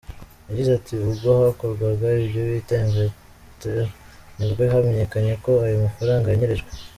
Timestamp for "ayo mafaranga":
5.65-6.27